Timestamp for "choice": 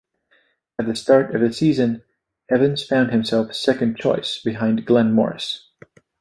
3.99-4.41